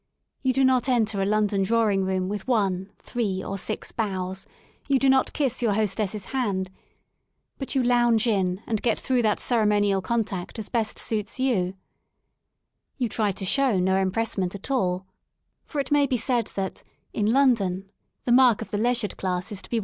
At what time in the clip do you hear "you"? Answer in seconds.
0.41-0.51, 4.87-4.97, 7.75-7.83, 11.39-11.75, 12.97-13.09